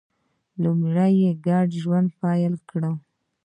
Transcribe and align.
لومړی 0.63 1.11
یې 1.23 1.31
ګډ 1.47 1.69
ژوند 1.81 2.09
پیل 2.21 2.53
کړ. 2.69 2.81